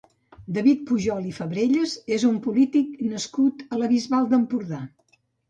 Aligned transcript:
David 0.53 0.79
Pujol 0.91 1.27
i 1.31 1.33
Fabrellas 1.39 1.93
és 2.15 2.25
un 2.31 2.39
polític 2.47 3.05
nascut 3.11 3.63
a 3.77 3.81
la 3.83 3.93
Bisbal 3.95 4.27
d'Empordà. 4.35 4.83